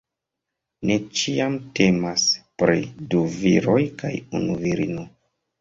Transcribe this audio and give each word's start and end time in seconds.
Ne 0.89 0.95
ĉiam 1.19 1.57
temas 1.81 2.23
pri 2.63 2.81
du 3.13 3.21
viroj 3.37 3.79
kaj 4.03 4.15
unu 4.41 4.61
virino. 4.65 5.07